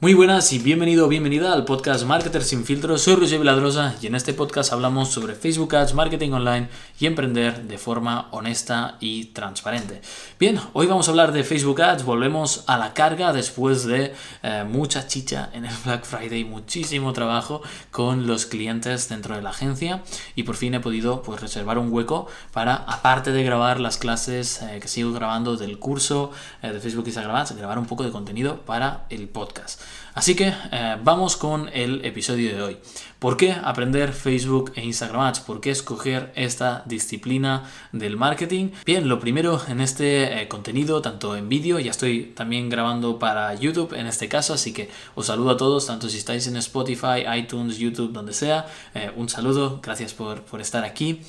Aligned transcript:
Muy 0.00 0.14
buenas 0.14 0.52
y 0.52 0.60
bienvenido 0.60 1.06
o 1.06 1.08
bienvenida 1.08 1.52
al 1.52 1.64
podcast 1.64 2.04
Marketer 2.04 2.44
sin 2.44 2.64
filtros. 2.64 3.02
Soy 3.02 3.16
Roger 3.16 3.40
Viladrosa 3.40 3.96
y 4.00 4.06
en 4.06 4.14
este 4.14 4.32
podcast 4.32 4.72
hablamos 4.72 5.08
sobre 5.08 5.34
Facebook 5.34 5.74
Ads, 5.74 5.94
marketing 5.94 6.30
online 6.30 6.68
y 7.00 7.06
emprender 7.06 7.64
de 7.64 7.78
forma 7.78 8.28
honesta 8.30 8.96
y 9.00 9.24
transparente. 9.32 10.00
Bien, 10.38 10.60
hoy 10.72 10.86
vamos 10.86 11.08
a 11.08 11.10
hablar 11.10 11.32
de 11.32 11.42
Facebook 11.42 11.82
Ads. 11.82 12.04
Volvemos 12.04 12.62
a 12.68 12.78
la 12.78 12.94
carga 12.94 13.32
después 13.32 13.86
de 13.86 14.14
eh, 14.44 14.64
mucha 14.70 15.08
chicha 15.08 15.50
en 15.52 15.64
el 15.64 15.74
Black 15.84 16.04
Friday, 16.04 16.44
muchísimo 16.44 17.12
trabajo 17.12 17.60
con 17.90 18.28
los 18.28 18.46
clientes 18.46 19.08
dentro 19.08 19.34
de 19.34 19.42
la 19.42 19.50
agencia 19.50 20.04
y 20.36 20.44
por 20.44 20.54
fin 20.54 20.74
he 20.74 20.80
podido 20.80 21.22
pues, 21.22 21.40
reservar 21.40 21.76
un 21.76 21.92
hueco 21.92 22.28
para, 22.52 22.76
aparte 22.76 23.32
de 23.32 23.42
grabar 23.42 23.80
las 23.80 23.98
clases 23.98 24.62
eh, 24.62 24.78
que 24.80 24.86
sigo 24.86 25.12
grabando 25.12 25.56
del 25.56 25.80
curso 25.80 26.30
eh, 26.62 26.70
de 26.70 26.78
Facebook 26.78 27.06
Instagram 27.06 27.34
Ads, 27.34 27.56
grabar 27.56 27.80
un 27.80 27.86
poco 27.86 28.04
de 28.04 28.12
contenido 28.12 28.60
para 28.64 29.04
el 29.10 29.28
podcast. 29.28 29.87
Así 30.18 30.34
que 30.34 30.52
eh, 30.72 30.96
vamos 31.04 31.36
con 31.36 31.70
el 31.72 32.04
episodio 32.04 32.52
de 32.52 32.60
hoy. 32.60 32.76
¿Por 33.20 33.36
qué 33.36 33.52
aprender 33.52 34.12
Facebook 34.12 34.72
e 34.74 34.84
Instagram 34.84 35.20
Ads? 35.20 35.40
¿Por 35.40 35.60
qué 35.60 35.70
escoger 35.70 36.32
esta 36.34 36.82
disciplina 36.86 37.70
del 37.92 38.16
marketing? 38.16 38.70
Bien, 38.84 39.08
lo 39.08 39.20
primero 39.20 39.60
en 39.68 39.80
este 39.80 40.42
eh, 40.42 40.48
contenido, 40.48 41.02
tanto 41.02 41.36
en 41.36 41.48
vídeo, 41.48 41.78
ya 41.78 41.92
estoy 41.92 42.32
también 42.34 42.68
grabando 42.68 43.20
para 43.20 43.54
YouTube 43.54 43.92
en 43.92 44.06
este 44.06 44.28
caso, 44.28 44.54
así 44.54 44.72
que 44.72 44.90
os 45.14 45.26
saludo 45.26 45.50
a 45.50 45.56
todos, 45.56 45.86
tanto 45.86 46.08
si 46.08 46.18
estáis 46.18 46.48
en 46.48 46.56
Spotify, 46.56 47.24
iTunes, 47.36 47.78
YouTube, 47.78 48.12
donde 48.12 48.32
sea. 48.32 48.66
Eh, 48.94 49.12
un 49.14 49.28
saludo, 49.28 49.80
gracias 49.80 50.14
por, 50.14 50.42
estar 50.60 50.84
aquí. 50.84 51.20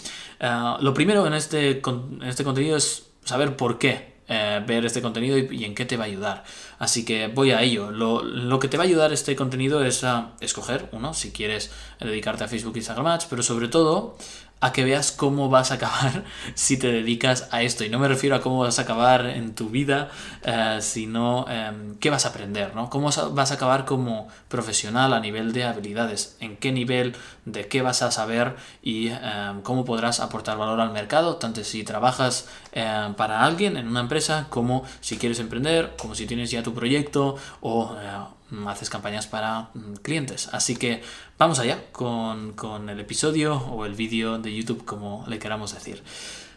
lo 0.79 0.93
primero 0.95 1.27
en 1.27 1.35
este, 1.35 1.79
en 1.79 2.23
este 2.23 2.43
contenido 2.43 2.75
es 2.75 3.05
saber 3.23 3.55
por 3.55 3.77
qué 3.77 4.18
eh, 4.31 4.63
ver 4.65 4.85
este 4.85 5.01
contenido 5.01 5.39
y, 5.39 5.65
en 5.65 5.73
qué 5.73 5.85
te 5.85 5.97
va 5.97 6.03
a 6.03 6.07
ayudar. 6.07 6.43
Así 6.77 7.03
que 7.03 7.27
voy 7.27 7.51
a 7.51 7.63
ello. 7.63 7.89
Lo, 7.89 8.59
que 8.59 8.67
te 8.67 8.77
va 8.77 8.83
a 8.83 8.87
ayudar 8.87 9.11
este 9.11 9.35
contenido 9.35 9.83
es 9.83 10.03
a 10.03 10.33
escoger, 10.39 10.87
uno, 10.91 11.15
si 11.15 11.31
quieres 11.31 11.71
dedicarte 11.99 12.43
a 12.43 12.47
Facebook 12.47 12.77
Instagram 12.77 13.07
Ads, 13.07 13.25
pero 13.25 13.41
sobre 13.41 13.69
todo 13.69 14.17
a 14.61 14.73
que 14.73 14.83
veas 14.83 15.11
cómo 15.11 15.49
vas 15.49 15.71
a 15.71 15.75
acabar 15.75 16.23
si 16.55 16.77
te 16.77 16.91
dedicas 16.91 17.47
a 17.51 17.61
esto. 17.61 17.83
Y 17.83 17.89
no 17.89 17.99
me 17.99 18.07
refiero 18.07 18.35
a 18.35 18.41
cómo 18.41 18.59
vas 18.59 18.79
a 18.79 18.83
acabar 18.83 19.25
en 19.25 19.55
tu 19.55 19.69
vida, 19.69 20.09
eh, 20.43 20.79
sino 20.81 21.45
em, 21.49 21.95
qué 21.95 22.09
vas 22.09 22.25
a 22.25 22.29
aprender, 22.29 22.75
¿no? 22.75 22.89
Cómo 22.89 23.09
vas 23.31 23.51
a 23.51 23.53
acabar 23.53 23.85
como 23.85 24.27
profesional 24.47 25.13
a 25.13 25.19
nivel 25.19 25.53
de 25.53 25.63
habilidades, 25.63 26.35
en 26.39 26.57
qué 26.57 26.71
nivel, 26.71 27.15
de 27.45 27.67
qué 27.67 27.81
vas 27.81 28.01
a 28.01 28.11
saber 28.11 28.55
y 28.81 29.09
em, 29.09 29.61
cómo 29.61 29.85
podrás 29.85 30.19
aportar 30.19 30.57
valor 30.57 30.81
al 30.81 30.91
mercado, 30.91 31.37
tanto 31.37 31.63
si 31.63 31.83
trabajas 31.83 32.47
em, 32.71 33.13
para 33.15 33.43
alguien 33.43 33.77
en 33.77 33.87
una 33.87 34.01
empresa, 34.01 34.47
como 34.49 34.83
si 35.01 35.17
quieres 35.17 35.39
emprender, 35.39 35.95
como 35.97 36.15
si 36.15 36.25
tienes 36.25 36.51
ya 36.51 36.63
tu 36.63 36.73
proyecto 36.73 37.35
o 37.61 37.95
eh, 37.99 38.38
haces 38.67 38.89
campañas 38.89 39.27
para 39.27 39.69
mm, 39.73 39.93
clientes. 40.01 40.49
Así 40.51 40.75
que 40.75 41.01
vamos 41.37 41.59
allá 41.59 41.83
con, 41.91 42.89
el 42.89 42.99
episodio 42.99 43.57
o 43.57 43.85
el 43.85 43.93
vídeo 43.93 44.37
de 44.37 44.55
YouTube, 44.55 44.85
como 44.85 45.25
le 45.27 45.39
queramos 45.39 45.73
decir. 45.73 46.03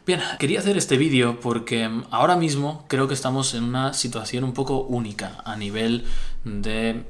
Bien, 0.05 0.21
quería 0.39 0.59
hacer 0.59 0.77
este 0.77 0.97
vídeo 0.97 1.41
porque 1.41 1.89
mm, 1.89 2.05
ahora 2.11 2.37
mismo 2.37 2.85
creo 2.89 3.09
que 3.09 3.15
estamos 3.15 3.55
en 3.55 3.65
una 3.65 3.93
situación 3.93 4.45
un 4.45 4.53
poco 4.53 4.81
única 4.81 5.43
a 5.45 5.57
nivel 5.57 6.05
de 6.45 7.05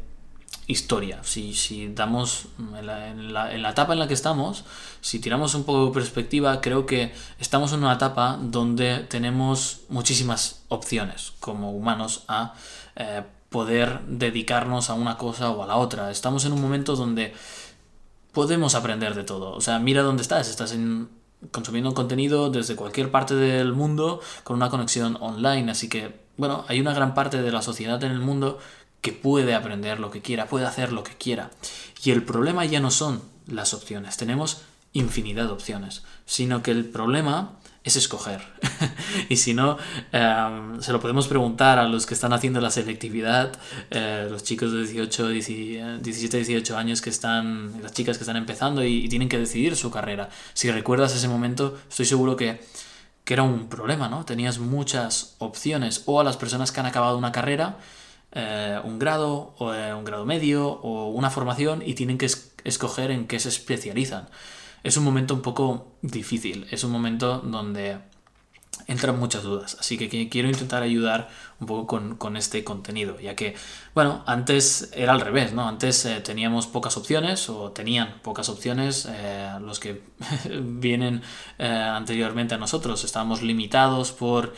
historia. 0.66 1.20
Si, 1.22 1.54
si 1.54 1.88
damos 1.88 2.46
mm, 2.58 2.74
en 2.76 2.86
la, 2.86 3.08
en, 3.08 3.32
la, 3.32 3.54
en 3.54 3.62
la, 3.62 3.70
etapa 3.70 3.92
en 3.92 3.98
la 3.98 4.08
que 4.08 4.14
estamos, 4.14 4.64
si 5.00 5.18
tiramos 5.20 5.54
un 5.54 5.64
poco 5.64 5.86
de 5.86 5.92
perspectiva, 5.92 6.60
creo 6.60 6.86
que 6.86 7.12
estamos 7.38 7.72
en 7.72 7.80
una 7.80 7.94
etapa 7.94 8.38
donde 8.40 9.00
tenemos 9.00 9.82
muchísimas 9.88 10.62
opciones 10.68 11.32
como 11.40 11.72
humanos 11.72 12.24
a 12.28 12.54
eh, 12.96 13.22
poder 13.52 14.00
dedicarnos 14.08 14.90
a 14.90 14.94
una 14.94 15.16
cosa 15.16 15.50
o 15.50 15.62
a 15.62 15.66
la 15.68 15.76
otra. 15.76 16.10
Estamos 16.10 16.44
en 16.44 16.52
un 16.52 16.60
momento 16.60 16.96
donde 16.96 17.32
podemos 18.32 18.74
aprender 18.74 19.14
de 19.14 19.22
todo. 19.22 19.52
O 19.52 19.60
sea, 19.60 19.78
mira 19.78 20.02
dónde 20.02 20.22
estás. 20.22 20.48
Estás 20.48 20.72
en, 20.72 21.08
consumiendo 21.52 21.94
contenido 21.94 22.50
desde 22.50 22.74
cualquier 22.74 23.12
parte 23.12 23.36
del 23.36 23.72
mundo 23.72 24.20
con 24.42 24.56
una 24.56 24.70
conexión 24.70 25.16
online. 25.20 25.70
Así 25.70 25.88
que, 25.88 26.20
bueno, 26.36 26.64
hay 26.66 26.80
una 26.80 26.94
gran 26.94 27.14
parte 27.14 27.40
de 27.40 27.52
la 27.52 27.62
sociedad 27.62 28.02
en 28.02 28.10
el 28.10 28.20
mundo 28.20 28.58
que 29.00 29.12
puede 29.12 29.54
aprender 29.54 30.00
lo 30.00 30.10
que 30.10 30.22
quiera, 30.22 30.46
puede 30.46 30.66
hacer 30.66 30.92
lo 30.92 31.04
que 31.04 31.14
quiera. 31.14 31.50
Y 32.02 32.10
el 32.10 32.24
problema 32.24 32.64
ya 32.64 32.80
no 32.80 32.90
son 32.90 33.22
las 33.46 33.74
opciones. 33.74 34.16
Tenemos 34.16 34.62
infinidad 34.92 35.46
de 35.46 35.52
opciones. 35.52 36.02
Sino 36.26 36.62
que 36.62 36.70
el 36.70 36.84
problema 36.86 37.52
es 37.84 37.96
escoger. 37.96 38.40
y 39.28 39.36
si 39.36 39.54
no, 39.54 39.76
em, 40.12 40.80
se 40.80 40.92
lo 40.92 41.00
podemos 41.00 41.26
preguntar 41.26 41.78
a 41.78 41.88
los 41.88 42.06
que 42.06 42.14
están 42.14 42.32
haciendo 42.32 42.60
la 42.60 42.70
selectividad, 42.70 43.52
eh, 43.90 44.28
los 44.30 44.44
chicos 44.44 44.72
de 44.72 44.86
18, 44.86 45.28
17, 45.28 46.36
18 46.38 46.76
años 46.76 47.00
que 47.00 47.10
están, 47.10 47.82
las 47.82 47.92
chicas 47.92 48.18
que 48.18 48.22
están 48.22 48.36
empezando 48.36 48.84
y, 48.84 49.08
tienen 49.08 49.28
que 49.28 49.38
decidir 49.38 49.76
su 49.76 49.90
carrera. 49.90 50.30
Si 50.54 50.70
recuerdas 50.70 51.14
ese 51.14 51.28
momento, 51.28 51.78
estoy 51.88 52.06
seguro 52.06 52.36
que, 52.36 52.60
que 53.24 53.34
era 53.34 53.42
un 53.42 53.68
problema, 53.68 54.08
¿no? 54.08 54.24
Tenías 54.24 54.58
muchas 54.58 55.34
opciones 55.38 56.02
o 56.06 56.20
a 56.20 56.24
las 56.24 56.36
personas 56.36 56.72
que 56.72 56.80
han 56.80 56.86
acabado 56.86 57.18
una 57.18 57.32
carrera, 57.32 57.76
eh, 58.32 58.80
un 58.84 58.98
grado, 58.98 59.54
o 59.58 59.74
eh, 59.74 59.92
un 59.92 60.04
grado 60.04 60.24
medio 60.24 60.66
o 60.66 61.10
una 61.10 61.30
formación 61.30 61.82
y 61.84 61.94
tienen 61.94 62.16
que 62.16 62.30
escoger 62.64 63.10
en 63.10 63.26
qué 63.26 63.38
se 63.40 63.48
especializan 63.48 64.28
es 64.82 64.96
un 64.96 65.04
momento 65.04 65.34
un 65.34 65.42
poco 65.42 65.92
difícil, 66.02 66.66
es 66.70 66.84
un 66.84 66.90
momento 66.90 67.38
donde 67.38 67.98
entran 68.86 69.18
muchas 69.18 69.42
dudas, 69.42 69.76
así 69.78 69.96
que 69.98 70.28
quiero 70.28 70.48
intentar 70.48 70.82
ayudar 70.82 71.28
un 71.62 71.66
poco 71.66 72.18
con, 72.18 72.36
este 72.36 72.64
contenido, 72.64 73.18
ya 73.20 73.36
que, 73.36 73.54
bueno, 73.94 74.24
antes 74.26 74.90
era 74.94 75.12
al 75.12 75.20
revés, 75.20 75.52
¿no? 75.52 75.68
Antes 75.68 76.04
eh, 76.04 76.20
teníamos 76.20 76.66
pocas 76.66 76.96
opciones 76.96 77.48
o 77.48 77.70
tenían 77.70 78.20
pocas 78.22 78.48
opciones 78.48 79.08
eh, 79.08 79.48
los 79.60 79.78
que 79.78 80.02
vienen 80.60 81.22
eh, 81.58 81.66
anteriormente 81.66 82.54
a 82.54 82.58
nosotros, 82.58 83.04
estábamos 83.04 83.42
limitados 83.42 84.12
por 84.12 84.54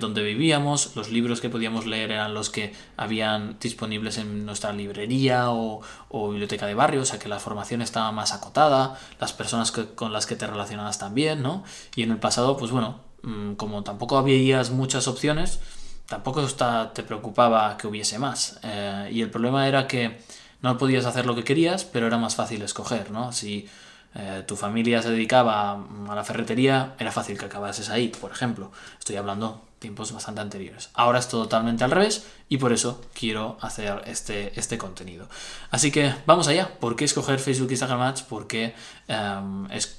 donde 0.00 0.24
vivíamos, 0.24 0.96
los 0.96 1.08
libros 1.08 1.40
que 1.40 1.50
podíamos 1.50 1.86
leer 1.86 2.10
eran 2.10 2.34
los 2.34 2.50
que 2.50 2.74
habían 2.96 3.58
disponibles 3.60 4.18
en 4.18 4.44
nuestra 4.44 4.72
librería 4.72 5.50
o, 5.50 5.82
biblioteca 6.10 6.66
de 6.66 6.74
barrio, 6.74 7.02
o 7.02 7.04
sea 7.04 7.20
que 7.20 7.28
la 7.28 7.38
formación 7.38 7.80
estaba 7.80 8.10
más 8.10 8.32
acotada, 8.32 8.98
las 9.20 9.32
personas 9.32 9.70
con 9.70 10.12
las 10.12 10.26
que 10.26 10.34
te 10.34 10.48
relacionabas 10.48 10.98
también, 10.98 11.42
¿no? 11.42 11.62
Y 11.94 12.02
en 12.02 12.10
el 12.10 12.18
pasado, 12.18 12.56
pues 12.56 12.72
bueno, 12.72 13.07
como 13.56 13.82
tampoco 13.82 14.16
habías 14.18 14.70
muchas 14.70 15.08
opciones, 15.08 15.60
tampoco 16.06 16.46
te 16.94 17.02
preocupaba 17.02 17.76
que 17.76 17.86
hubiese 17.86 18.18
más. 18.18 18.58
Eh, 18.62 19.10
y 19.12 19.22
el 19.22 19.30
problema 19.30 19.68
era 19.68 19.86
que 19.86 20.18
no 20.62 20.78
podías 20.78 21.04
hacer 21.04 21.26
lo 21.26 21.34
que 21.34 21.44
querías, 21.44 21.84
pero 21.84 22.06
era 22.06 22.18
más 22.18 22.34
fácil 22.34 22.62
escoger, 22.62 23.10
¿no? 23.10 23.32
Si 23.32 23.68
eh, 24.14 24.42
tu 24.46 24.56
familia 24.56 25.02
se 25.02 25.10
dedicaba 25.10 25.72
a 26.08 26.14
la 26.14 26.24
ferretería, 26.24 26.94
era 26.98 27.12
fácil 27.12 27.38
que 27.38 27.44
acabases 27.44 27.90
ahí, 27.90 28.08
por 28.08 28.32
ejemplo. 28.32 28.72
Estoy 28.98 29.16
hablando 29.16 29.68
tiempos 29.78 30.10
bastante 30.12 30.40
anteriores. 30.40 30.90
Ahora 30.94 31.18
es 31.18 31.28
totalmente 31.28 31.84
al 31.84 31.90
revés 31.90 32.26
y 32.48 32.56
por 32.56 32.72
eso 32.72 33.00
quiero 33.14 33.58
hacer 33.60 34.02
este, 34.06 34.58
este 34.58 34.78
contenido. 34.78 35.28
Así 35.70 35.90
que 35.90 36.14
vamos 36.26 36.48
allá. 36.48 36.68
¿Por 36.80 36.96
qué 36.96 37.04
escoger 37.04 37.38
Facebook 37.38 37.70
Instagram 37.70 38.00
Ads? 38.00 38.22
¿Por 38.22 38.46
qué 38.46 38.74
em, 39.06 39.70
es 39.70 39.94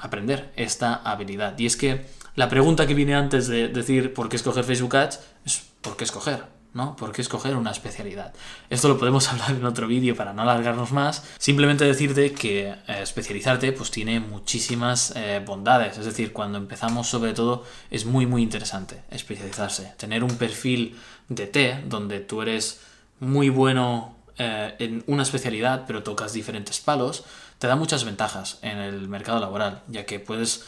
aprender 0.00 0.52
esta 0.56 0.94
habilidad? 0.96 1.58
Y 1.58 1.66
es 1.66 1.76
que 1.76 2.04
la 2.34 2.48
pregunta 2.48 2.86
que 2.86 2.94
viene 2.94 3.14
antes 3.14 3.46
de 3.48 3.68
decir 3.68 4.14
por 4.14 4.28
qué 4.28 4.36
escoger 4.36 4.64
Facebook 4.64 4.96
Ads 4.96 5.20
es 5.44 5.62
¿por 5.80 5.96
qué 5.96 6.04
escoger? 6.04 6.44
¿no? 6.74 6.96
¿Por 6.96 7.12
qué 7.12 7.20
escoger 7.20 7.56
una 7.56 7.70
especialidad? 7.70 8.32
Esto 8.70 8.88
lo 8.88 8.98
podemos 8.98 9.28
hablar 9.32 9.50
en 9.50 9.64
otro 9.64 9.86
vídeo 9.86 10.16
para 10.16 10.32
no 10.32 10.42
alargarnos 10.42 10.92
más. 10.92 11.24
Simplemente 11.38 11.84
decirte 11.84 12.32
que 12.32 12.68
eh, 12.68 12.76
especializarte 13.02 13.72
pues 13.72 13.90
tiene 13.90 14.20
muchísimas 14.20 15.12
eh, 15.16 15.42
bondades. 15.44 15.98
Es 15.98 16.06
decir, 16.06 16.32
cuando 16.32 16.58
empezamos 16.58 17.08
sobre 17.08 17.34
todo 17.34 17.64
es 17.90 18.06
muy 18.06 18.26
muy 18.26 18.42
interesante 18.42 19.02
especializarse. 19.10 19.92
Tener 19.98 20.24
un 20.24 20.36
perfil 20.36 20.98
de 21.28 21.46
T 21.46 21.84
donde 21.86 22.20
tú 22.20 22.42
eres 22.42 22.80
muy 23.20 23.50
bueno 23.50 24.16
eh, 24.38 24.74
en 24.78 25.04
una 25.06 25.22
especialidad 25.22 25.84
pero 25.86 26.02
tocas 26.02 26.32
diferentes 26.32 26.80
palos, 26.80 27.24
te 27.58 27.66
da 27.66 27.76
muchas 27.76 28.04
ventajas 28.04 28.58
en 28.62 28.78
el 28.78 29.06
mercado 29.08 29.38
laboral, 29.38 29.82
ya 29.88 30.06
que 30.06 30.18
puedes 30.18 30.64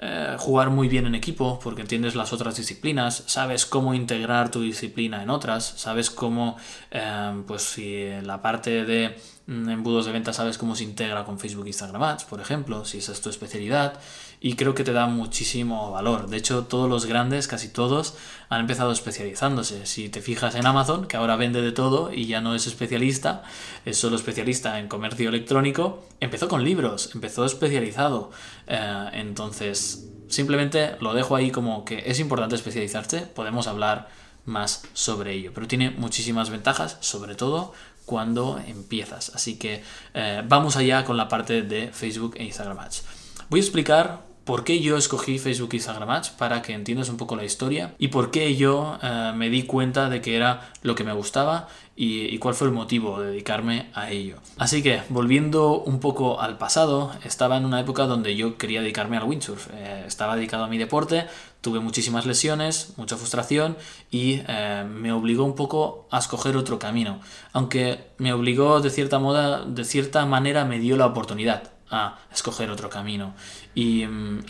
eh, 0.00 0.36
jugar 0.38 0.70
muy 0.70 0.86
bien 0.86 1.06
en 1.06 1.16
equipo 1.16 1.58
porque 1.58 1.82
entiendes 1.82 2.14
las 2.14 2.32
otras 2.32 2.56
disciplinas, 2.56 3.24
sabes 3.26 3.66
cómo 3.66 3.94
integrar 3.94 4.48
tu 4.48 4.62
disciplina 4.62 5.24
en 5.24 5.30
otras, 5.30 5.64
sabes 5.76 6.08
cómo, 6.08 6.56
eh, 6.92 7.42
pues 7.48 7.62
si 7.62 8.08
la 8.22 8.40
parte 8.40 8.84
de 8.84 9.16
mm, 9.46 9.68
embudos 9.68 10.06
de 10.06 10.12
venta 10.12 10.32
sabes 10.32 10.56
cómo 10.56 10.76
se 10.76 10.84
integra 10.84 11.24
con 11.24 11.40
Facebook 11.40 11.66
e 11.66 11.70
Instagram 11.70 12.02
Ads, 12.02 12.24
por 12.24 12.40
ejemplo, 12.40 12.84
si 12.84 12.98
esa 12.98 13.10
es 13.10 13.20
tu 13.20 13.28
especialidad, 13.28 13.98
y 14.40 14.54
creo 14.54 14.74
que 14.74 14.84
te 14.84 14.92
da 14.92 15.06
muchísimo 15.06 15.90
valor. 15.90 16.28
De 16.28 16.36
hecho, 16.36 16.64
todos 16.64 16.88
los 16.88 17.06
grandes, 17.06 17.48
casi 17.48 17.68
todos, 17.68 18.16
han 18.48 18.60
empezado 18.60 18.92
especializándose. 18.92 19.86
Si 19.86 20.08
te 20.08 20.22
fijas 20.22 20.54
en 20.54 20.66
Amazon, 20.66 21.06
que 21.06 21.16
ahora 21.16 21.36
vende 21.36 21.60
de 21.60 21.72
todo 21.72 22.12
y 22.12 22.26
ya 22.26 22.40
no 22.40 22.54
es 22.54 22.66
especialista, 22.66 23.42
es 23.84 23.98
solo 23.98 24.16
especialista 24.16 24.78
en 24.78 24.88
comercio 24.88 25.28
electrónico, 25.28 26.04
empezó 26.20 26.48
con 26.48 26.64
libros, 26.64 27.10
empezó 27.14 27.44
especializado. 27.44 28.30
Eh, 28.66 29.10
entonces, 29.14 30.08
simplemente 30.28 30.96
lo 31.00 31.14
dejo 31.14 31.34
ahí 31.34 31.50
como 31.50 31.84
que 31.84 32.04
es 32.06 32.20
importante 32.20 32.54
especializarse, 32.54 33.22
podemos 33.22 33.66
hablar 33.66 34.08
más 34.44 34.82
sobre 34.94 35.34
ello, 35.34 35.52
pero 35.54 35.66
tiene 35.66 35.90
muchísimas 35.90 36.48
ventajas, 36.48 36.96
sobre 37.00 37.34
todo 37.34 37.72
cuando 38.06 38.58
empiezas. 38.66 39.32
Así 39.34 39.58
que 39.58 39.82
eh, 40.14 40.42
vamos 40.46 40.76
allá 40.76 41.04
con 41.04 41.16
la 41.16 41.28
parte 41.28 41.62
de 41.62 41.92
Facebook 41.92 42.34
e 42.38 42.44
Instagram 42.44 42.78
Ads. 42.78 43.04
Voy 43.50 43.60
a 43.60 43.62
explicar 43.62 44.27
por 44.48 44.64
qué 44.64 44.80
yo 44.80 44.96
escogí 44.96 45.38
Facebook 45.38 45.74
Instagram 45.74 46.08
Ads 46.08 46.30
para 46.30 46.62
que 46.62 46.72
entiendas 46.72 47.10
un 47.10 47.18
poco 47.18 47.36
la 47.36 47.44
historia 47.44 47.94
y 47.98 48.08
por 48.08 48.30
qué 48.30 48.56
yo 48.56 48.98
eh, 49.02 49.32
me 49.36 49.50
di 49.50 49.64
cuenta 49.64 50.08
de 50.08 50.22
que 50.22 50.36
era 50.36 50.72
lo 50.80 50.94
que 50.94 51.04
me 51.04 51.12
gustaba 51.12 51.68
y, 51.94 52.38
cuál 52.38 52.54
fue 52.54 52.68
el 52.68 52.72
motivo 52.72 53.20
de 53.20 53.32
dedicarme 53.32 53.90
a 53.92 54.10
ello. 54.10 54.36
Así 54.56 54.82
que, 54.82 55.02
volviendo 55.10 55.80
un 55.80 56.00
poco 56.00 56.40
al 56.40 56.56
pasado, 56.56 57.12
estaba 57.24 57.58
en 57.58 57.66
una 57.66 57.80
época 57.80 58.06
donde 58.06 58.36
yo 58.36 58.56
quería 58.56 58.80
dedicarme 58.80 59.18
al 59.18 59.24
windsurf. 59.24 59.68
Eh, 59.74 60.04
estaba 60.06 60.36
dedicado 60.36 60.64
a 60.64 60.68
mi 60.68 60.78
deporte, 60.78 61.26
tuve 61.60 61.80
muchísimas 61.80 62.24
lesiones, 62.24 62.94
mucha 62.96 63.16
frustración 63.16 63.76
y 64.10 64.40
eh, 64.46 64.86
me 64.88 65.12
obligó 65.12 65.44
un 65.44 65.56
poco 65.56 66.06
a 66.10 66.20
escoger 66.20 66.56
otro 66.56 66.78
camino. 66.78 67.20
Aunque 67.52 67.98
me 68.16 68.32
obligó 68.32 68.80
de 68.80 68.88
cierta, 68.88 69.18
moda, 69.18 69.66
de 69.66 69.84
cierta 69.84 70.24
manera, 70.24 70.64
me 70.64 70.78
dio 70.78 70.96
la 70.96 71.04
oportunidad 71.04 71.72
a 71.90 72.18
escoger 72.32 72.70
otro 72.70 72.90
camino. 72.90 73.34
Y, 73.74 74.06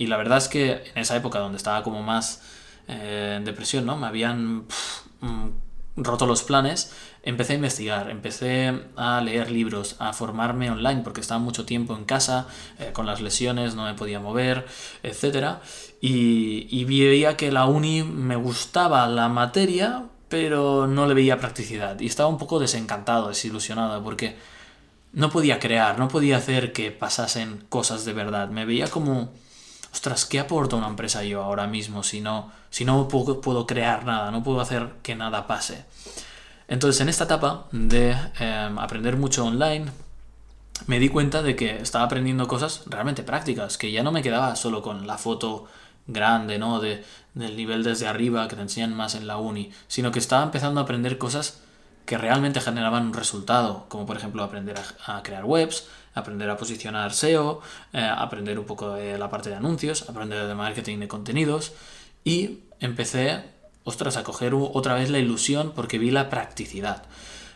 la 0.07 0.17
verdad 0.17 0.39
es 0.39 0.49
que 0.49 0.83
en 0.95 0.99
esa 0.99 1.17
época 1.17 1.39
donde 1.39 1.59
estaba 1.59 1.83
como 1.83 2.03
más 2.03 2.43
eh, 2.89 3.35
en 3.37 3.45
depresión, 3.45 3.87
¿no? 3.87 3.97
Me 3.97 4.07
habían 4.07 4.67
mm, 5.21 5.49
roto 5.97 6.27
los 6.27 6.43
planes, 6.43 6.93
empecé 7.23 7.53
a 7.55 7.57
investigar, 7.57 8.11
empecé 8.11 8.83
a 8.97 9.21
leer 9.21 9.51
libros, 9.51 9.97
a 9.99 10.13
formarme 10.13 10.71
online, 10.71 11.03
porque 11.03 11.21
estaba 11.21 11.41
mucho 11.41 11.65
tiempo 11.65 11.95
en 11.97 12.05
casa, 12.05 12.47
eh, 12.79 12.91
con 12.93 13.07
las 13.07 13.21
lesiones, 13.21 13.75
no 13.75 13.85
me 13.85 13.95
podía 13.95 14.21
mover, 14.21 14.67
etc. 15.03 15.59
Y, 16.01 16.67
y 16.71 16.85
veía 16.85 17.37
que 17.37 17.53
la 17.53 17.67
uni 17.67 18.03
me 18.03 18.37
gustaba 18.37 19.07
la 19.09 19.29
materia, 19.29 20.05
pero 20.29 20.87
no 20.87 21.07
le 21.07 21.15
veía 21.15 21.39
practicidad. 21.39 21.99
Y 22.01 22.07
estaba 22.07 22.29
un 22.29 22.39
poco 22.39 22.59
desencantado, 22.59 23.29
desilusionado, 23.29 24.03
porque 24.03 24.37
no 25.13 25.31
podía 25.31 25.59
crear, 25.59 25.99
no 25.99 26.09
podía 26.09 26.37
hacer 26.37 26.73
que 26.73 26.91
pasasen 26.91 27.65
cosas 27.69 28.05
de 28.05 28.13
verdad. 28.13 28.49
Me 28.49 28.65
veía 28.65 28.89
como, 28.89 29.33
ostras, 29.93 30.27
¿qué 30.27 30.39
aporta 30.39 30.77
una 30.77 30.89
empresa 30.89 31.25
yo 31.25 31.43
ahora 31.43 31.67
mismo 31.67 32.03
si 32.03 32.21
no, 32.21 32.53
si 32.71 32.85
no 32.85 33.09
puedo, 33.09 33.41
puedo 33.41 33.67
crear 33.67 34.05
nada, 34.05 34.31
no 34.31 34.43
puedo 34.43 34.61
hacer 34.61 34.91
que 35.03 35.15
nada 35.15 35.47
pase? 35.47 35.85
Entonces, 36.69 37.01
en 37.01 37.09
esta 37.09 37.25
etapa 37.25 37.67
de 37.73 38.15
em, 38.39 38.79
aprender 38.79 39.17
mucho 39.17 39.47
online, 39.47 39.87
me 40.87 40.99
di 40.99 41.09
cuenta 41.09 41.43
de 41.43 41.57
que 41.57 41.77
estaba 41.77 42.05
aprendiendo 42.05 42.47
cosas 42.47 42.83
realmente 42.87 43.23
prácticas, 43.23 43.79
que 43.79 43.91
ya 43.91 44.03
no 44.03 44.13
me 44.13 44.23
quedaba 44.23 44.55
solo 44.55 44.83
con 44.83 45.07
la 45.07 45.17
foto 45.17 45.67
grande, 46.07 46.59
¿no? 46.59 46.81
De, 46.81 47.05
del 47.35 47.57
nivel 47.57 47.83
desde 47.85 48.07
arriba 48.07 48.47
que 48.49 48.57
te 48.57 48.63
enseñan 48.63 48.95
más 48.95 49.15
en 49.15 49.27
la 49.27 49.39
uni, 49.39 49.73
sino 49.89 50.13
que 50.13 50.19
estaba 50.19 50.43
empezando 50.43 50.81
a 50.81 50.85
aprender 50.85 51.17
cosas 51.17 51.63
que 52.09 52.17
realmente 52.17 52.63
generaban 52.63 53.09
un 53.09 53.13
resultado, 53.13 53.85
como 53.89 54.07
por 54.07 54.17
ejemplo 54.17 54.43
aprender 54.43 54.81
a, 55.05 55.23
crear 55.23 55.45
webs, 55.45 55.89
aprender 56.15 56.49
a 56.49 56.57
posicionar 56.57 57.13
SEO, 57.13 57.61
eh, 57.93 58.01
aprender 58.01 58.59
un 58.59 58.65
poco 58.65 58.95
de 58.95 59.19
la 59.19 59.29
parte 59.29 59.51
de 59.51 59.57
anuncios, 59.57 60.09
aprender 60.09 60.47
de 60.47 60.55
marketing 60.55 61.01
de 61.01 61.09
contenidos 61.09 61.75
y 62.25 62.61
empecé 62.81 63.45
ostras, 63.85 64.17
a 64.17 64.23
coger 64.23 64.55
otra 64.55 64.95
vez 64.95 65.11
la 65.11 65.19
ilusión 65.19 65.73
porque 65.77 65.99
vi 65.99 66.11
la 66.11 66.31
practicidad. 66.31 67.03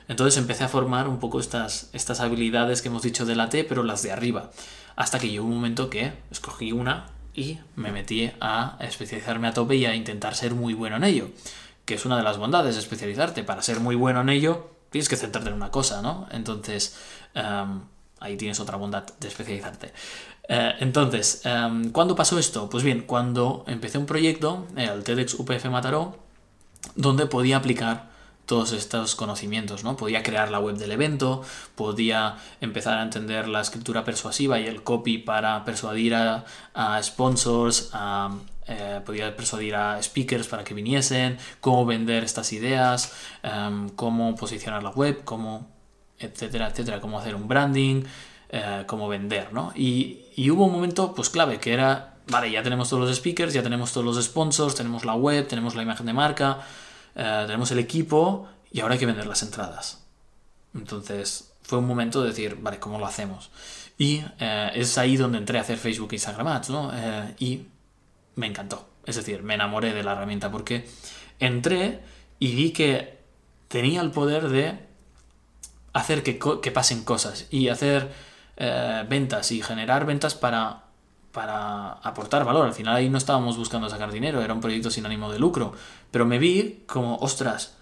Entonces 0.07 0.37
empecé 0.37 0.65
a 0.65 0.69
formar 0.69 1.09
un 1.09 1.19
poco 1.19 1.41
estas, 1.41 1.89
estas 1.95 2.21
habilidades 2.21 2.83
que 2.83 2.89
hemos 2.89 3.03
dicho 3.03 3.25
de 3.25 3.37
la 3.37 3.49
T, 3.49 3.65
pero 3.65 3.83
las 3.83 4.03
de 4.03 4.13
arriba. 4.13 4.51
Hasta 4.97 5.19
que 5.19 5.31
llegó 5.31 5.47
un 5.47 5.55
momento 5.55 5.89
que 5.89 6.13
escogí 6.31 6.73
una 6.73 7.07
y 7.35 7.59
me 7.75 7.91
metí 7.91 8.31
a 8.43 8.77
especializarme 8.81 9.49
a 9.49 9.55
tope 9.55 9.77
y 9.77 9.87
a 9.87 9.95
intentar 9.95 10.35
ser 10.35 10.55
muy 10.55 10.75
bueno 10.75 10.97
en 10.97 11.05
ello. 11.05 11.31
Que 11.85 11.95
es 11.95 12.05
una 12.05 12.17
de 12.17 12.23
las 12.23 12.39
bondades 12.39 12.75
de 12.75 12.81
especializarte. 12.81 13.45
Para 13.45 13.63
ser 13.63 13.81
muy 13.81 13.97
bueno 13.97 14.21
en 14.21 14.29
ello, 14.29 14.71
tienes 14.91 15.09
que 15.09 15.17
centrarte 15.17 15.51
en 15.51 15.57
una 15.57 15.71
cosa, 15.71 16.03
¿no? 16.03 16.29
Entonces, 16.31 16.97
em, 17.35 17.81
ahí 18.21 18.37
tienes 18.37 18.61
otra 18.61 18.77
bondad 18.77 19.05
de 19.19 19.29
especializarte. 19.29 19.93
Eh, 20.49 20.75
entonces, 20.81 21.43
em, 21.45 21.91
¿cuándo 21.91 22.15
pasó 22.15 22.39
esto? 22.39 22.69
Pues 22.71 22.85
bien, 22.85 23.03
cuando 23.03 23.65
empecé 23.67 23.99
un 23.99 24.07
proyecto, 24.07 24.67
el 24.77 25.03
TEDx 25.03 25.35
UPF 25.35 25.69
Mataró, 25.71 26.19
donde 26.95 27.27
podía 27.27 27.57
aplicar 27.57 28.12
todos 28.53 28.73
estos 28.73 29.15
conocimientos, 29.15 29.83
¿no? 29.83 29.97
Podía 29.97 30.23
crear 30.23 30.51
la 30.51 30.59
web 30.61 30.77
del 30.77 30.93
evento, 30.93 31.41
podía 31.75 32.37
empezar 32.61 32.99
a 32.99 33.03
entender 33.03 33.49
la 33.49 33.63
escritura 33.63 34.05
persuasiva 34.05 34.61
y 34.61 34.67
el 34.67 34.83
copy 34.83 35.17
para 35.17 35.65
persuadir 35.65 36.15
a, 36.15 36.45
sponsors, 37.03 37.91
eh, 38.67 39.01
podía 39.07 39.35
persuadir 39.35 39.75
a 39.75 40.03
speakers 40.03 40.49
para 40.49 40.65
que 40.65 40.75
viniesen, 40.75 41.39
cómo 41.63 41.87
vender 41.87 42.25
estas 42.25 42.53
ideas, 42.53 43.15
em, 43.43 43.89
cómo 43.89 44.35
posicionar 44.35 44.83
la 44.83 44.91
web, 44.91 45.25
cómo, 45.25 45.71
etcétera, 46.19 46.69
etcétera, 46.69 47.01
cómo 47.01 47.19
hacer 47.19 47.35
un 47.35 47.49
branding, 47.49 48.05
eh, 48.51 48.85
cómo 48.87 49.09
vender, 49.09 49.51
¿no? 49.55 49.73
Y, 49.75 50.27
y 50.37 50.51
hubo 50.51 50.67
un 50.67 50.73
momento, 50.73 51.15
pues 51.15 51.31
clave, 51.31 51.59
que 51.59 51.73
era 51.73 52.17
vale, 52.29 52.51
ya 52.51 52.63
tenemos 52.63 52.91
todos 52.91 53.09
los 53.09 53.17
speakers, 53.17 53.55
ya 53.55 53.63
tenemos 53.63 53.93
todos 53.93 54.05
los 54.05 54.23
sponsors, 54.23 54.75
tenemos 54.75 55.05
la 55.07 55.15
web, 55.15 55.47
tenemos 55.49 55.75
la 55.75 55.83
imagen 55.83 56.07
de 56.07 56.13
marca, 56.13 56.61
eh, 57.15 57.45
tenemos 57.47 57.71
el 57.71 57.79
equipo 57.79 58.49
y 58.71 58.81
ahora 58.81 58.95
hay 58.95 59.01
que 59.01 59.07
vender 59.07 59.27
las 59.27 59.43
entradas. 59.43 60.05
Entonces 60.75 61.53
fue 61.63 61.79
un 61.79 61.87
momento 61.87 62.23
de 62.23 62.29
decir, 62.29 62.57
vale, 62.61 62.79
¿cómo 62.79 62.99
lo 62.99 63.07
hacemos? 63.07 63.51
Y 63.99 64.25
eh, 64.39 64.71
es 64.75 64.97
ahí 64.99 65.17
donde 65.17 65.39
entré 65.39 65.59
a 65.59 65.63
hacer 65.63 65.79
Facebook 65.79 66.13
e 66.13 66.17
Instagram 66.17 66.47
Ads, 66.49 66.71
¿no? 66.71 66.91
Eh, 66.95 67.35
y 67.39 67.67
me 68.37 68.47
encantó. 68.47 68.89
Es 69.05 69.17
decir, 69.17 69.43
me 69.43 69.55
enamoré 69.55 69.93
de 69.93 70.03
la 70.03 70.13
herramienta 70.13 70.51
porque 70.51 70.89
entré 71.39 72.01
y 72.39 72.55
vi 72.55 72.73
que 72.73 73.19
tenía 73.69 74.01
el 74.01 74.11
poder 74.11 74.49
de 74.49 74.79
hacer 75.93 76.23
que, 76.23 76.39
que 76.39 76.71
pasen 76.71 77.05
cosas 77.05 77.47
y 77.51 77.69
hacer 77.69 78.33
ventas 79.09 79.51
y 79.51 79.61
generar 79.61 80.07
ventas 80.07 80.37
para 80.37 80.85
para 81.33 81.93
aportar 81.95 82.45
valor. 82.45 82.67
Al 82.67 82.75
final 82.75 82.97
ahí 82.97 83.09
no 83.09 83.19
estábamos 83.19 83.57
buscando 83.57 83.89
sacar 83.89 84.13
dinero, 84.13 84.43
era 84.43 84.55
un 84.55 84.61
proyecto 84.61 84.91
sin 84.91 85.07
ánimo 85.07 85.33
de 85.33 85.39
lucro. 85.39 85.73
Pero 86.11 86.27
me 86.27 86.39
vi 86.39 86.85
como, 86.87 87.17
ostras, 87.17 87.77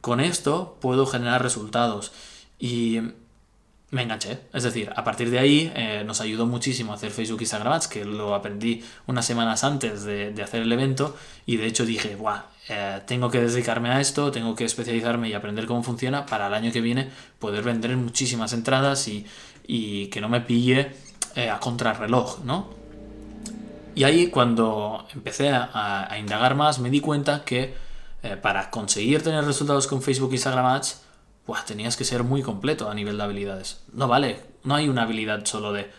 con 0.00 0.20
esto 0.20 0.78
puedo 0.80 1.06
generar 1.06 1.42
resultados. 1.42 2.12
Y 2.58 3.00
me 3.90 4.02
enganché. 4.02 4.40
Es 4.52 4.64
decir, 4.64 4.90
a 4.94 5.04
partir 5.04 5.30
de 5.30 5.38
ahí 5.38 5.72
eh, 5.74 6.02
nos 6.04 6.20
ayudó 6.20 6.46
muchísimo 6.46 6.92
a 6.92 6.96
hacer 6.96 7.10
Facebook 7.10 7.40
Instagram 7.40 7.72
Ads, 7.74 7.88
que 7.88 8.04
lo 8.04 8.34
aprendí 8.34 8.82
unas 9.06 9.24
semanas 9.24 9.64
antes 9.64 10.04
de, 10.04 10.34
hacer 10.42 10.62
el 10.62 10.72
evento. 10.72 11.16
Y 11.46 11.56
de 11.56 11.66
hecho 11.66 11.86
dije, 11.86 12.16
Buah, 12.16 12.42
eh, 12.68 13.00
tengo 13.06 13.30
que 13.30 13.40
dedicarme 13.40 13.90
a 13.90 14.00
esto, 14.00 14.30
tengo 14.30 14.54
que 14.54 14.64
especializarme 14.64 15.28
y 15.28 15.34
aprender 15.34 15.66
cómo 15.66 15.82
funciona 15.82 16.26
para 16.26 16.48
el 16.48 16.54
año 16.54 16.72
que 16.72 16.80
viene 16.80 17.10
poder 17.38 17.62
vender 17.62 17.96
muchísimas 17.96 18.52
entradas 18.52 19.08
y, 19.08 19.26
y 19.66 20.08
que 20.08 20.20
no 20.20 20.28
me 20.28 20.40
pille 20.42 20.92
eh, 21.34 21.50
a 21.50 21.60
contrarreloj, 21.60 22.40
¿no? 22.44 22.77
Y 23.98 24.04
ahí 24.04 24.28
cuando 24.28 25.04
empecé 25.12 25.50
a, 25.50 26.16
indagar 26.20 26.54
más 26.54 26.78
me 26.78 26.88
di 26.88 27.00
cuenta 27.00 27.44
que 27.44 27.74
eh, 28.22 28.36
para 28.40 28.70
conseguir 28.70 29.24
tener 29.24 29.44
resultados 29.44 29.88
con 29.88 30.02
Facebook 30.02 30.30
Instagram 30.30 30.66
Ads, 30.66 31.02
pues, 31.44 31.64
tenías 31.64 31.96
que 31.96 32.04
ser 32.04 32.22
muy 32.22 32.40
completo 32.40 32.88
a 32.88 32.94
nivel 32.94 33.18
de 33.18 33.24
habilidades. 33.24 33.82
No 33.92 34.06
vale, 34.06 34.40
no 34.62 34.76
hay 34.76 34.88
una 34.88 35.02
habilidad 35.02 35.44
solo 35.46 35.72
de 35.72 35.90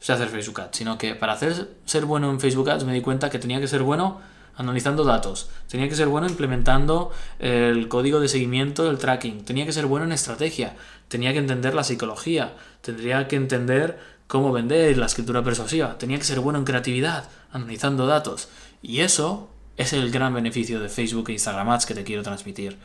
hacer 0.00 0.28
Facebook 0.28 0.60
Ads, 0.60 0.76
sino 0.76 0.98
que 0.98 1.16
para 1.16 1.32
hacer, 1.32 1.68
ser 1.84 2.04
bueno 2.04 2.30
en 2.30 2.38
Facebook 2.38 2.70
Ads 2.70 2.84
me 2.84 2.94
di 2.94 3.00
cuenta 3.00 3.28
que 3.28 3.40
tenía 3.40 3.58
que 3.58 3.66
ser 3.66 3.82
bueno 3.82 4.20
analizando 4.54 5.02
datos, 5.02 5.50
tenía 5.68 5.88
que 5.88 5.96
ser 5.96 6.06
bueno 6.06 6.28
implementando 6.28 7.10
el 7.40 7.88
código 7.88 8.20
de 8.20 8.28
seguimiento 8.28 8.84
del 8.84 8.98
tracking, 8.98 9.44
tenía 9.44 9.66
que 9.66 9.72
ser 9.72 9.86
bueno 9.86 10.06
en 10.06 10.12
estrategia, 10.12 10.76
tenía 11.08 11.32
que 11.32 11.38
entender 11.40 11.74
la 11.74 11.82
psicología, 11.82 12.54
tendría 12.82 13.26
que 13.26 13.34
entender 13.34 13.98
cómo 14.28 14.52
vender, 14.52 14.96
la 14.96 15.06
escritura 15.06 15.42
persuasiva. 15.42 15.98
Tenía 15.98 16.18
que 16.18 16.24
ser 16.24 16.38
bueno 16.38 16.60
en 16.60 16.64
creatividad, 16.64 17.28
analizando 17.50 18.06
datos. 18.06 18.48
Y 18.80 19.00
eso 19.00 19.50
es 19.76 19.92
el 19.92 20.12
gran 20.12 20.34
beneficio 20.34 20.78
de 20.78 20.88
Facebook 20.88 21.30
e 21.30 21.32
Instagram 21.32 21.70
Ads 21.70 21.86
que 21.86 21.94
te 21.94 22.04
quiero 22.04 22.22
transmitir. 22.22 22.78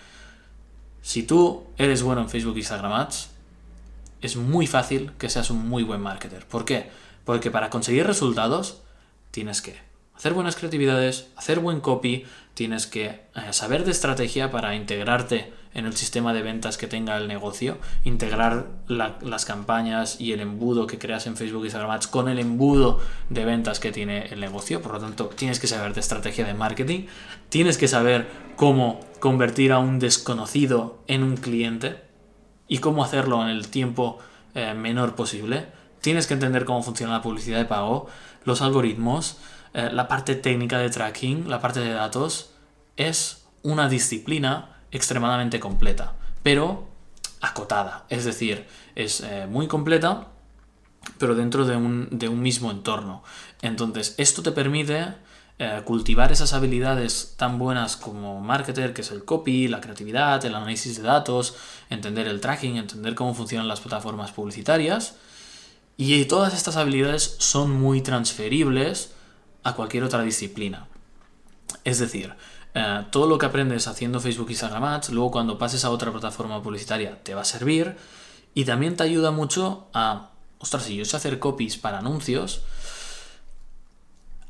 Si 1.03 1.21
tú 1.23 1.65
eres 1.77 2.01
bueno 2.01 2.21
en 2.21 2.29
Facebook 2.29 2.55
e 2.55 2.59
Instagram 2.59 2.93
Ads, 2.93 3.29
es 4.21 4.38
muy 4.38 4.65
fácil 4.65 5.12
que 5.19 5.29
seas 5.29 5.51
un 5.51 5.67
muy 5.67 5.83
buen 5.83 6.01
marketer. 6.01 6.47
¿Por 6.47 6.65
qué? 6.65 6.89
Porque 7.25 7.51
para 7.51 7.69
conseguir 7.69 8.07
resultados 8.07 8.81
tienes 9.31 9.62
que 9.62 9.92
hacer 10.23 10.35
buenas 10.35 10.55
creatividades, 10.55 11.27
hacer 11.35 11.59
buen 11.59 11.81
copy, 11.81 12.23
tienes 12.53 12.87
que 12.87 13.07
eh, 13.07 13.19
saber 13.51 13.83
de 13.83 13.91
estrategia 13.91 14.51
para 14.51 14.73
integrarte 14.73 15.51
en 15.73 15.85
el 15.85 15.97
sistema 15.97 16.31
de 16.31 16.41
ventas 16.41 16.77
que 16.77 16.87
tenga 16.87 17.17
el 17.17 17.27
negocio, 17.27 17.77
integrar 18.05 18.67
las 18.87 19.43
campañas 19.43 20.21
y 20.21 20.31
el 20.31 20.39
embudo 20.39 20.87
que 20.87 20.97
creas 20.97 21.27
en 21.27 21.35
Facebook 21.35 21.63
y 21.63 21.65
Instagram 21.65 21.99
con 22.09 22.29
el 22.29 22.39
embudo 22.39 23.01
de 23.29 23.43
ventas 23.43 23.81
que 23.81 23.91
tiene 23.91 24.27
el 24.27 24.39
negocio. 24.39 24.81
Por 24.81 24.93
lo 24.93 25.01
tanto, 25.01 25.25
tienes 25.25 25.59
que 25.59 25.67
saber 25.67 25.93
de 25.93 25.99
estrategia 25.99 26.45
de 26.45 26.53
marketing, 26.53 27.07
tienes 27.49 27.77
que 27.77 27.89
saber 27.89 28.29
cómo 28.55 29.01
convertir 29.19 29.73
a 29.73 29.79
un 29.79 29.99
desconocido 29.99 30.99
en 31.07 31.23
un 31.23 31.35
cliente 31.35 31.97
y 32.69 32.77
cómo 32.77 33.03
hacerlo 33.03 33.43
en 33.43 33.49
el 33.49 33.67
tiempo 33.67 34.19
eh, 34.55 34.73
menor 34.73 35.15
posible. 35.15 35.65
Tienes 35.99 36.27
que 36.27 36.33
entender 36.33 36.63
cómo 36.63 36.81
funciona 36.81 37.11
la 37.11 37.21
publicidad 37.21 37.57
de 37.57 37.65
pago, 37.65 38.07
los 38.45 38.61
algoritmos, 38.61 39.37
eh, 39.73 39.89
la 39.91 40.07
parte 40.07 40.35
técnica 40.35 40.77
de 40.77 40.89
tracking, 40.89 41.49
la 41.49 41.59
parte 41.59 41.79
de 41.79 41.91
datos. 41.91 42.51
Es 42.95 43.45
una 43.63 43.89
disciplina 43.89 44.77
extremadamente 44.91 45.59
completa. 45.59 46.13
Pero 46.43 46.87
acotada, 47.41 48.05
es 48.09 48.23
decir, 48.23 48.65
es 48.95 49.21
eh, 49.21 49.47
muy 49.49 49.67
completa, 49.67 50.27
pero 51.17 51.35
dentro 51.35 51.65
de 51.65 51.75
un, 51.75 52.07
de 52.11 52.29
un, 52.29 52.41
mismo 52.41 52.71
entorno. 52.71 53.23
Entonces, 53.61 54.15
esto 54.17 54.41
te 54.43 54.51
permite 54.51 55.13
eh, 55.59 55.81
cultivar 55.83 56.31
esas 56.31 56.53
habilidades 56.53 57.35
tan 57.37 57.59
buenas 57.59 57.97
como 57.97 58.39
marketer, 58.39 58.93
que 58.93 59.01
es 59.01 59.11
el 59.11 59.25
copy, 59.25 59.67
la 59.67 59.81
creatividad, 59.81 60.43
el 60.45 60.55
análisis 60.55 60.97
de 60.97 61.03
datos, 61.03 61.55
entender 61.89 62.27
el 62.27 62.39
tracking, 62.39 62.77
entender 62.77 63.13
cómo 63.15 63.33
funcionan 63.33 63.67
las 63.67 63.81
plataformas 63.81 64.31
publicitarias. 64.31 65.15
Y 65.97 66.25
todas 66.25 66.53
estas 66.53 66.77
habilidades 66.77 67.35
son 67.39 67.71
muy 67.71 68.01
transferibles 68.01 69.11
a 69.63 69.74
cualquier 69.75 70.03
otra 70.03 70.22
disciplina. 70.24 70.88
Es 71.84 72.00
decir, 72.00 72.34
eh, 72.74 73.03
todo 73.12 73.27
lo 73.27 73.38
que 73.38 73.46
aprendes 73.46 73.88
haciendo 73.88 74.20
Facebook 74.20 74.50
y 74.50 74.53
Instagram 74.53 74.84
Ads, 74.84 75.10
luego 75.10 75.32
cuando 75.32 75.58
pases 75.58 75.86
a 75.86 75.89
otra 75.89 76.12
plataforma 76.12 76.62
publicitaria 76.62 77.22
te 77.24 77.36
va 77.36 77.41
a 77.41 77.46
servir 77.46 77.96
y 78.53 78.65
también 78.65 78.96
te 78.96 79.03
ayuda 79.03 79.32
mucho 79.32 79.88
a, 79.93 80.32
ostras, 80.60 80.84
si 80.84 80.96
yo 80.96 81.05
sé 81.05 81.17
hacer 81.17 81.39
copies 81.39 81.77
para 81.77 82.00
anuncios, 82.00 82.63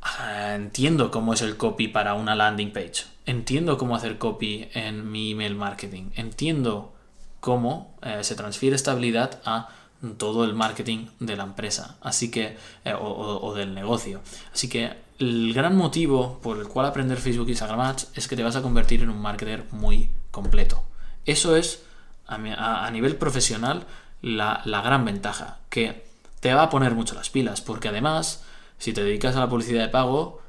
ah, 0.02 0.54
entiendo 0.54 1.10
cómo 1.10 1.34
es 1.34 1.42
el 1.42 1.56
copy 1.56 1.88
para 1.88 2.14
una 2.14 2.34
landing 2.34 2.72
page, 2.72 3.04
entiendo 3.26 3.78
cómo 3.78 3.96
hacer 3.96 4.18
copy 4.18 4.68
en 4.74 5.10
mi 5.10 5.32
email 5.32 5.54
marketing, 5.54 6.10
entiendo 6.14 6.94
cómo 7.40 7.94
eh, 8.02 8.24
se 8.24 8.34
transfiere 8.36 8.74
esta 8.74 8.92
habilidad 8.92 9.40
a 9.44 9.68
todo 10.16 10.44
el 10.44 10.54
marketing 10.54 11.08
de 11.20 11.36
la 11.36 11.44
empresa, 11.44 11.96
así 12.00 12.30
que, 12.30 12.56
eh, 12.84 12.94
o, 12.98 13.54
del 13.54 13.74
negocio. 13.74 14.20
Así 14.52 14.68
que 14.68 15.03
el 15.18 15.52
gran 15.54 15.76
motivo 15.76 16.40
por 16.42 16.58
el 16.58 16.66
cual 16.66 16.86
aprender 16.86 17.18
Facebook 17.18 17.48
y 17.48 17.52
Instagram 17.52 17.96
es 18.14 18.28
que 18.28 18.36
te 18.36 18.42
vas 18.42 18.56
a 18.56 18.62
convertir 18.62 19.02
en 19.02 19.10
un 19.10 19.20
marketer 19.20 19.66
muy 19.70 20.10
completo. 20.30 20.82
Eso 21.24 21.56
es, 21.56 21.84
a, 22.26 22.90
nivel 22.90 23.16
profesional, 23.16 23.86
la, 24.22 24.60
la, 24.64 24.82
gran 24.82 25.04
ventaja, 25.04 25.58
que 25.70 26.04
te 26.40 26.52
va 26.52 26.64
a 26.64 26.70
poner 26.70 26.94
mucho 26.94 27.14
las 27.14 27.30
pilas, 27.30 27.60
porque 27.60 27.88
además, 27.88 28.44
si 28.78 28.92
te 28.92 29.04
dedicas 29.04 29.36
a 29.36 29.40
la 29.40 29.48
publicidad 29.48 29.82
de 29.82 29.88
pago, 29.88 30.42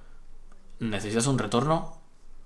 necesitas 0.80 1.28
un 1.28 1.40
retorno 1.40 1.96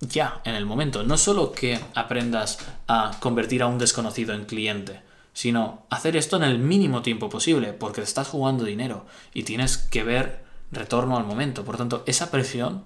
ya, 0.02 0.42
en 0.46 0.56
el 0.56 0.66
momento. 0.66 1.04
No 1.04 1.18
solo 1.18 1.52
que 1.52 1.80
aprendas 1.96 2.60
a 2.88 3.12
convertir 3.20 3.62
a 3.62 3.68
un 3.68 3.78
desconocido 3.78 4.34
en 4.34 4.46
cliente, 4.46 5.02
sino 5.34 5.86
hacer 5.90 6.16
esto 6.16 6.38
en 6.38 6.44
el 6.44 6.60
mínimo 6.60 7.02
tiempo 7.02 7.30
posible, 7.30 7.74
porque 7.74 8.02
te 8.02 8.08
estás 8.08 8.28
jugando 8.28 8.64
dinero 8.64 9.06
y 9.34 9.44
tienes 9.44 9.78
que 9.78 10.04
ver 10.04 10.49
retorno 10.72 11.18
al 11.18 11.26
momento. 11.26 11.64
Por 11.64 11.78
tanto, 11.78 12.04
esa 12.06 12.32
presión 12.32 12.84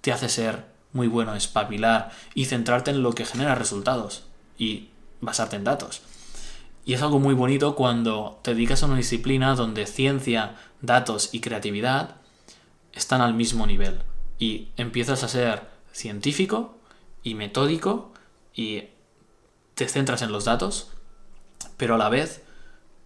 te 0.00 0.12
hace 0.12 0.28
ser 0.28 0.66
muy 0.92 1.06
bueno, 1.06 1.34
espabilar 1.34 2.10
y 2.34 2.46
centrarte 2.46 2.90
en 2.90 3.02
lo 3.02 3.12
que 3.12 3.24
genera 3.24 3.54
resultados 3.54 4.24
y 4.56 4.88
basarte 5.20 5.56
en 5.56 5.64
datos. 5.64 6.02
Y 6.84 6.94
es 6.94 7.02
algo 7.02 7.18
muy 7.18 7.34
bonito 7.34 7.74
cuando 7.74 8.40
te 8.42 8.54
dedicas 8.54 8.82
a 8.82 8.86
una 8.86 8.96
disciplina 8.96 9.54
donde 9.54 9.86
ciencia, 9.86 10.56
datos 10.80 11.30
y 11.32 11.40
creatividad 11.40 12.16
están 12.92 13.20
al 13.20 13.34
mismo 13.34 13.66
nivel 13.66 14.00
y 14.38 14.68
empiezas 14.76 15.22
a 15.22 15.28
ser 15.28 15.68
científico 15.92 16.78
y 17.22 17.34
metódico 17.34 18.12
y 18.54 18.84
te 19.74 19.88
centras 19.88 20.22
en 20.22 20.32
los 20.32 20.44
datos 20.46 20.92
pero 21.78 21.94
a 21.94 21.98
la 21.98 22.10
vez 22.10 22.42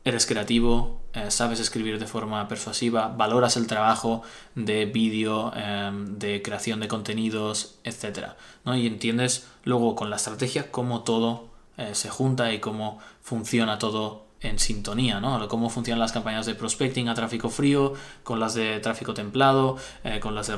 eres 0.05 0.27
creativo, 0.27 1.01
eh, 1.13 1.31
sabes 1.31 1.61
escribir 1.61 1.99
de 1.99 2.07
forma 2.07 2.49
persuasiva, 2.49 3.09
valoras 3.09 3.57
el 3.57 3.67
trabajo 3.67 4.23
de 4.55 4.87
vídeo, 4.87 5.53
em, 5.55 6.19
de 6.19 6.43
creación 6.43 6.81
de 6.81 6.89
contenidos, 6.89 7.79
etc. 7.85 8.35
Y 8.67 8.87
entiendes 8.87 9.47
luego 9.65 9.95
con 9.95 10.11
la 10.11 10.17
estrategia 10.17 10.71
cómo 10.71 11.03
todo 11.03 11.51
eh, 11.79 11.95
se 11.95 12.11
junta 12.11 12.53
y 12.53 12.61
cómo 12.61 12.99
funciona 13.23 13.79
todo 13.79 14.27
en 14.41 14.59
sintonía, 14.59 15.21
¿no? 15.21 15.49
Cómo 15.49 15.71
funcionan 15.71 16.01
las 16.01 16.13
campañas 16.13 16.47
de 16.47 16.55
prospecting 16.55 17.09
a 17.09 17.15
tráfico 17.15 17.49
frío, 17.49 17.95
con 18.25 18.41
las 18.41 18.55
de 18.55 18.81
tráfico 18.81 19.15
templado, 19.15 19.79
eh, 20.05 20.21
con 20.21 20.35
las 20.35 20.49
de 20.49 20.57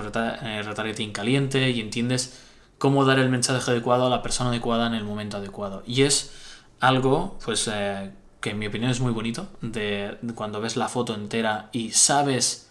retargeting 0.63 1.13
caliente 1.13 1.71
y 1.71 1.81
entiendes 1.81 2.43
cómo 2.79 3.05
dar 3.05 3.19
el 3.19 3.29
mensaje 3.29 3.71
adecuado 3.71 4.07
a 4.07 4.11
la 4.11 4.23
persona 4.23 4.51
adecuada 4.51 4.87
en 4.87 4.95
el 4.95 5.05
momento 5.05 5.37
adecuado. 5.37 5.83
Y 5.87 6.03
es 6.03 6.33
algo, 6.81 7.39
pues, 7.45 7.69
que 8.45 8.51
en 8.51 8.59
mi 8.59 8.67
opinión 8.67 8.91
es 8.91 9.01
muy 9.01 9.11
bonito, 9.11 9.47
de 9.63 10.19
cuando 10.35 10.61
ves 10.61 10.77
la 10.77 10.89
foto 10.89 11.15
entera 11.15 11.71
y 11.73 11.93
sabes 11.93 12.69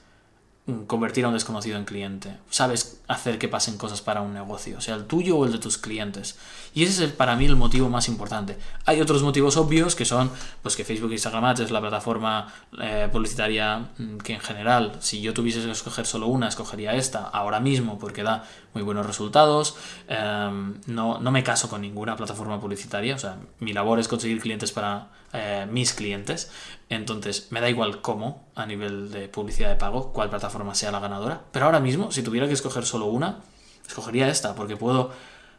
convertir 0.88 1.26
a 1.26 1.28
un 1.28 1.34
desconocido 1.34 1.78
en 1.78 1.84
cliente. 1.84 2.38
Sabes 2.50 3.02
hacer 3.10 3.38
que 3.38 3.50
pasen 3.50 3.78
cosas 3.78 4.02
para 4.02 4.22
un 4.22 4.34
negocio, 4.34 4.80
sea 4.80 4.96
el 4.96 5.06
tuyo 5.06 5.38
o 5.38 5.46
el 5.46 5.52
de 5.52 5.58
tus 5.58 5.78
clientes. 5.78 6.38
Y 6.74 6.84
ese 6.84 7.04
es 7.06 7.12
para 7.12 7.36
mí 7.36 7.46
el 7.46 7.58
motivo 7.58 7.90
más 7.90 8.08
importante. 8.08 8.58
Hay 8.86 9.02
otros 9.02 9.24
motivos 9.24 9.58
obvios 9.58 9.94
que 9.94 10.06
son 10.06 10.32
pues 10.62 10.78
que 10.78 10.86
Facebook 10.86 11.12
e 11.12 11.16
Instagram 11.16 11.44
Ads 11.46 11.60
es 11.60 11.72
la 11.72 11.82
plataforma 11.82 12.54
eh, 12.82 13.10
publicitaria 13.12 13.90
mm, 13.98 14.18
que 14.20 14.36
en 14.36 14.40
general, 14.40 14.96
si 15.00 15.22
yo 15.22 15.34
tuviese 15.34 15.62
que 15.62 15.72
escoger 15.72 16.06
solo 16.06 16.28
una, 16.28 16.48
escogería 16.48 16.96
esta 16.96 17.24
ahora 17.24 17.60
mismo 17.60 18.00
porque 18.00 18.24
da 18.24 18.46
muy 18.74 18.84
buenos 18.84 19.06
resultados. 19.06 19.76
Em, 20.08 20.76
no, 20.88 21.20
no 21.20 21.32
me 21.32 21.44
caso 21.44 21.70
con 21.70 21.82
ninguna 21.82 22.16
plataforma 22.16 22.62
publicitaria, 22.62 23.16
o 23.16 23.20
sea, 23.20 23.38
mi 23.60 23.74
labor 23.74 24.00
es 24.00 24.08
conseguir 24.08 24.40
clientes 24.40 24.72
para 24.72 25.10
eh, 25.34 25.66
mis 25.70 25.94
clientes. 25.94 26.52
Entonces, 26.90 27.48
me 27.50 27.60
da 27.60 27.68
igual 27.68 28.02
cómo, 28.02 28.48
a 28.56 28.66
nivel 28.66 29.12
de 29.12 29.28
publicidad 29.28 29.70
de 29.70 29.76
pago, 29.76 30.12
cuál 30.14 30.30
plataforma 30.30 30.76
sea 30.76 30.92
la 30.92 31.00
ganadora. 31.00 31.42
Pero 31.52 31.66
ahora 31.66 31.80
mismo, 31.80 32.12
si 32.12 32.24
tuviera 32.24 32.48
que 32.48 32.54
escoger 32.54 32.86
solo 32.86 33.06
una, 33.06 33.40
escogería 33.88 34.28
esta, 34.28 34.56
porque 34.56 34.78
puedo, 34.78 35.12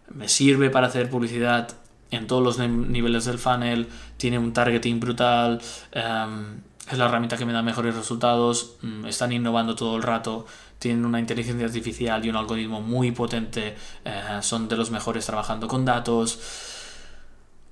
me 0.09 0.29
sirve 0.29 0.71
para 0.71 0.87
hacer 0.87 1.11
publicidad 1.11 1.69
en 2.11 2.27
todos 2.27 2.43
los 2.43 2.59
niveles 2.59 3.25
del 3.25 3.39
funnel, 3.39 3.89
tiene 4.17 4.39
un 4.39 4.53
targeting 4.53 5.01
brutal, 5.01 5.61
em, 5.93 6.61
es 6.91 6.99
la 6.99 7.07
herramienta 7.07 7.37
que 7.37 7.47
me 7.47 7.53
da 7.53 7.63
mejores 7.63 7.95
resultados, 7.95 8.77
mm, 8.83 9.07
están 9.07 9.33
innovando 9.33 9.75
todo 9.75 9.97
el 9.97 10.03
rato, 10.03 10.47
tienen 10.79 11.05
una 11.05 11.19
inteligencia 11.19 11.67
artificial 11.67 12.25
y 12.25 12.31
un 12.31 12.37
algoritmo 12.37 12.81
muy 12.81 13.11
potente, 13.11 13.75
eh, 14.05 14.39
son 14.43 14.69
de 14.69 14.77
los 14.77 14.91
mejores 14.91 15.25
trabajando 15.27 15.67
con 15.67 15.85
datos 15.85 16.73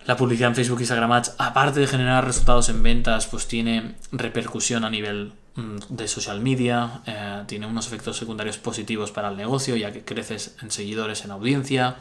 la 0.04 0.16
publicidad 0.16 0.48
en 0.48 0.56
Facebook 0.56 0.80
y 0.80 0.82
Instagram 0.82 1.12
Ads, 1.12 1.34
aparte 1.38 1.80
de 1.80 1.86
generar 1.86 2.24
resultados 2.24 2.68
en 2.68 2.82
ventas, 2.82 3.26
pues 3.26 3.46
tiene 3.46 3.94
repercusión 4.10 4.84
a 4.84 4.90
nivel 4.90 5.32
mm, 5.54 5.76
de 5.90 6.08
social 6.08 6.40
media, 6.40 7.02
eh, 7.06 7.42
tiene 7.46 7.66
unos 7.66 7.86
efectos 7.86 8.16
secundarios 8.16 8.58
positivos 8.58 9.12
para 9.12 9.28
el 9.28 9.36
negocio, 9.36 9.76
ya 9.76 9.92
que 9.92 10.04
creces 10.04 10.56
en 10.62 10.70
seguidores, 10.70 11.24
en 11.24 11.30
audiencia. 11.30 11.96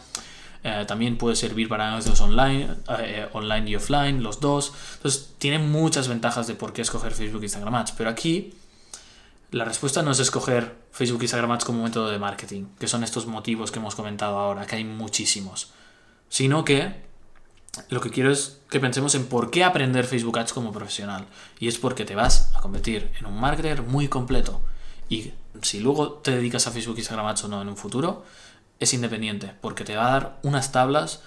Eh, 0.63 0.85
también 0.87 1.17
puede 1.17 1.35
servir 1.35 1.67
para 1.67 1.89
negocios 1.89 2.21
online, 2.21 2.67
eh, 2.99 3.27
online 3.33 3.69
y 3.69 3.75
offline, 3.75 4.21
los 4.21 4.39
dos. 4.39 4.73
Entonces, 4.95 5.33
tiene 5.37 5.59
muchas 5.59 6.07
ventajas 6.07 6.47
de 6.47 6.55
por 6.55 6.73
qué 6.73 6.81
escoger 6.81 7.13
Facebook 7.13 7.43
Instagram 7.43 7.75
Ads. 7.75 7.93
Pero 7.93 8.09
aquí, 8.09 8.53
la 9.51 9.65
respuesta 9.65 10.01
no 10.01 10.11
es 10.11 10.19
escoger 10.19 10.75
Facebook 10.91 11.21
Instagram 11.21 11.51
Ads 11.51 11.65
como 11.65 11.83
método 11.83 12.09
de 12.09 12.19
marketing, 12.19 12.65
que 12.79 12.87
son 12.87 13.03
estos 13.03 13.25
motivos 13.25 13.71
que 13.71 13.79
hemos 13.79 13.95
comentado 13.95 14.37
ahora, 14.37 14.65
que 14.65 14.75
hay 14.75 14.85
muchísimos. 14.85 15.71
Sino 16.29 16.63
que 16.63 17.10
lo 17.89 18.01
que 18.01 18.09
quiero 18.09 18.31
es 18.31 18.59
que 18.69 18.79
pensemos 18.79 19.15
en 19.15 19.25
por 19.27 19.49
qué 19.49 19.63
aprender 19.63 20.05
Facebook 20.05 20.37
Ads 20.39 20.53
como 20.53 20.71
profesional. 20.71 21.25
Y 21.59 21.67
es 21.67 21.77
porque 21.77 22.05
te 22.05 22.15
vas 22.15 22.51
a 22.55 22.59
convertir 22.59 23.11
en 23.19 23.25
un 23.25 23.39
marketer 23.39 23.81
muy 23.81 24.07
completo. 24.07 24.61
Y 25.09 25.31
si 25.61 25.79
luego 25.79 26.13
te 26.13 26.31
dedicas 26.31 26.67
a 26.67 26.71
Facebook, 26.71 26.97
Instagram 26.97 27.27
Ads 27.27 27.45
o 27.45 27.47
no 27.47 27.61
en 27.61 27.69
un 27.69 27.77
futuro, 27.77 28.25
es 28.79 28.93
independiente, 28.93 29.53
porque 29.61 29.83
te 29.83 29.95
va 29.95 30.07
a 30.07 30.11
dar 30.11 30.39
unas 30.43 30.71
tablas 30.71 31.21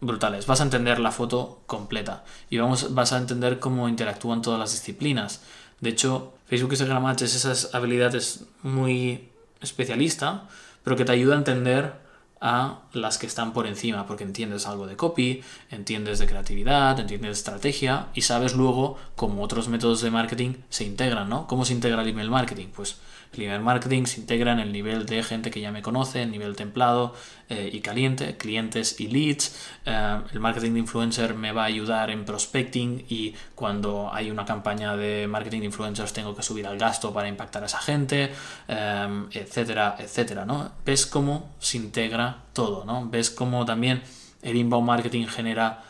brutales. 0.00 0.46
Vas 0.46 0.60
a 0.60 0.64
entender 0.64 0.98
la 0.98 1.12
foto 1.12 1.60
completa 1.66 2.24
y 2.50 2.58
vamos, 2.58 2.94
vas 2.94 3.12
a 3.12 3.18
entender 3.18 3.58
cómo 3.58 3.88
interactúan 3.88 4.42
todas 4.42 4.58
las 4.58 4.72
disciplinas. 4.72 5.40
De 5.80 5.90
hecho, 5.90 6.34
Facebook, 6.46 6.72
Instagram 6.72 7.06
Ads 7.06 7.22
es 7.22 7.34
esas 7.34 7.74
habilidades 7.74 8.44
muy 8.62 9.28
especialista, 9.60 10.48
pero 10.84 10.96
que 10.96 11.04
te 11.04 11.12
ayuda 11.12 11.34
a 11.34 11.38
entender 11.38 11.94
a 12.42 12.80
las 12.92 13.18
que 13.18 13.26
están 13.26 13.52
por 13.52 13.68
encima, 13.68 14.04
porque 14.04 14.24
entiendes 14.24 14.66
algo 14.66 14.88
de 14.88 14.96
copy, 14.96 15.42
entiendes 15.70 16.18
de 16.18 16.26
creatividad, 16.26 16.98
entiendes 16.98 17.28
de 17.28 17.32
estrategia 17.32 18.08
y 18.14 18.22
sabes 18.22 18.54
luego 18.54 18.98
cómo 19.14 19.42
otros 19.42 19.68
métodos 19.68 20.02
de 20.02 20.10
marketing 20.10 20.54
se 20.68 20.84
integran, 20.84 21.28
¿no? 21.28 21.46
¿Cómo 21.46 21.64
se 21.64 21.72
integra 21.72 22.02
el 22.02 22.08
email 22.08 22.30
marketing? 22.30 22.66
Pues 22.74 22.98
el 23.32 23.44
email 23.44 23.62
marketing 23.62 24.04
se 24.04 24.20
integra 24.20 24.52
en 24.52 24.58
el 24.58 24.72
nivel 24.72 25.06
de 25.06 25.22
gente 25.22 25.50
que 25.50 25.60
ya 25.60 25.70
me 25.70 25.82
conoce, 25.82 26.22
el 26.22 26.30
nivel 26.30 26.54
templado 26.54 27.14
eh, 27.48 27.70
y 27.72 27.80
caliente, 27.80 28.36
clientes 28.36 29.00
y 29.00 29.06
leads. 29.06 29.56
Eh, 29.86 30.20
el 30.32 30.40
marketing 30.40 30.72
de 30.72 30.78
influencer 30.80 31.34
me 31.34 31.52
va 31.52 31.62
a 31.62 31.66
ayudar 31.66 32.10
en 32.10 32.24
prospecting 32.24 33.06
y 33.08 33.34
cuando 33.54 34.12
hay 34.12 34.30
una 34.30 34.44
campaña 34.44 34.96
de 34.96 35.26
marketing 35.28 35.60
de 35.60 35.66
influencers 35.66 36.12
tengo 36.12 36.34
que 36.36 36.42
subir 36.42 36.66
al 36.66 36.76
gasto 36.76 37.12
para 37.12 37.28
impactar 37.28 37.62
a 37.62 37.66
esa 37.66 37.78
gente, 37.78 38.32
eh, 38.68 39.24
etcétera, 39.30 39.96
etcétera, 39.98 40.44
¿no? 40.44 40.72
Ves 40.84 41.06
cómo 41.06 41.54
se 41.58 41.78
integra 41.78 42.31
todo, 42.52 42.84
¿no? 42.84 43.08
Ves 43.08 43.30
cómo 43.30 43.64
también 43.64 44.02
el 44.42 44.56
inbound 44.56 44.86
marketing 44.86 45.26
genera 45.26 45.82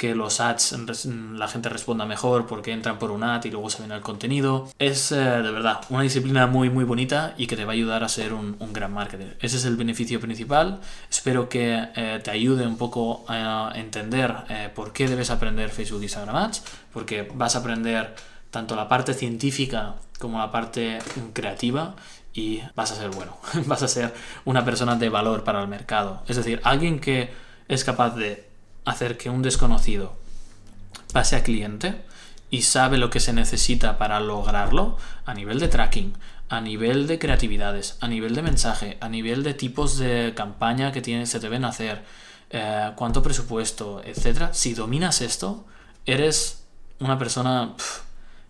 que 0.00 0.14
los 0.14 0.40
ads 0.40 0.72
la 1.12 1.46
gente 1.46 1.68
responda 1.68 2.06
mejor 2.06 2.46
porque 2.46 2.72
entran 2.72 2.98
por 2.98 3.10
un 3.10 3.22
ad 3.22 3.44
y 3.44 3.50
luego 3.50 3.68
se 3.68 3.82
ven 3.82 3.92
el 3.92 4.00
contenido. 4.00 4.66
Es 4.78 5.12
eh, 5.12 5.16
de 5.16 5.50
verdad 5.50 5.82
una 5.90 6.00
disciplina 6.00 6.46
muy 6.46 6.70
muy 6.70 6.84
bonita 6.84 7.34
y 7.36 7.46
que 7.46 7.54
te 7.54 7.66
va 7.66 7.72
a 7.72 7.74
ayudar 7.74 8.02
a 8.02 8.08
ser 8.08 8.32
un, 8.32 8.56
gran 8.72 8.94
marketer. 8.94 9.36
Ese 9.42 9.58
es 9.58 9.66
el 9.66 9.76
beneficio 9.76 10.18
principal. 10.18 10.80
Espero 11.10 11.50
que 11.50 11.88
eh, 11.94 12.18
te 12.24 12.30
ayude 12.30 12.66
un 12.66 12.78
poco 12.78 13.26
a 13.28 13.72
entender 13.74 14.34
eh, 14.48 14.70
por 14.74 14.94
qué 14.94 15.06
debes 15.06 15.28
aprender 15.28 15.68
Facebook 15.68 16.02
Instagram 16.02 16.34
Ads, 16.34 16.62
porque 16.94 17.30
vas 17.34 17.54
a 17.56 17.58
aprender 17.58 18.14
tanto 18.50 18.76
la 18.76 18.88
parte 18.88 19.12
científica 19.12 19.96
como 20.18 20.38
la 20.38 20.50
parte 20.50 20.98
creativa 21.34 21.94
y 22.32 22.62
vas 22.74 22.92
a 22.92 22.96
ser 22.96 23.10
bueno, 23.10 23.36
vas 23.66 23.82
a 23.82 23.88
ser 23.88 24.14
una 24.44 24.64
persona 24.64 24.96
de 24.96 25.08
valor 25.08 25.44
para 25.44 25.60
el 25.60 25.68
mercado. 25.68 26.22
Es 26.28 26.36
decir, 26.36 26.60
alguien 26.64 27.00
que 27.00 27.32
es 27.68 27.84
capaz 27.84 28.16
de 28.16 28.48
hacer 28.84 29.16
que 29.16 29.30
un 29.30 29.42
desconocido 29.42 30.16
pase 31.12 31.36
a 31.36 31.42
cliente 31.42 32.02
y 32.50 32.62
sabe 32.62 32.98
lo 32.98 33.10
que 33.10 33.20
se 33.20 33.32
necesita 33.32 33.98
para 33.98 34.20
lograrlo 34.20 34.96
a 35.24 35.34
nivel 35.34 35.60
de 35.60 35.68
tracking, 35.68 36.14
a 36.48 36.60
nivel 36.60 37.06
de 37.06 37.18
creatividades, 37.18 37.96
a 38.00 38.08
nivel 38.08 38.34
de 38.34 38.42
mensaje, 38.42 38.98
a 39.00 39.08
nivel 39.08 39.42
de 39.44 39.54
tipos 39.54 39.98
de 39.98 40.32
campaña 40.34 40.90
que 40.90 41.26
se 41.26 41.40
deben 41.40 41.64
hacer, 41.64 42.04
eh, 42.50 42.90
cuánto 42.96 43.22
presupuesto, 43.22 44.02
etc. 44.04 44.48
Si 44.52 44.74
dominas 44.74 45.20
esto, 45.20 45.64
eres 46.06 46.64
una 46.98 47.18
persona 47.18 47.74